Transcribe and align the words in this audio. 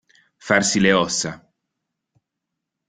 Farsi 0.47 0.79
le 0.81 0.91
ossa. 1.03 1.31